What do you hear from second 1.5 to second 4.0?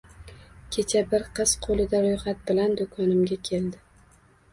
qo`lida ro`yxat bilan do`konimga keldi